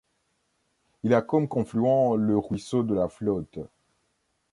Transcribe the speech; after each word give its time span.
Il 1.03 1.13
a 1.13 1.21
comme 1.21 1.47
Confluent 1.47 2.15
le 2.17 2.35
Ruisseau 2.35 2.81
de 2.81 2.95
la 2.95 3.07
Flotte. 3.07 3.59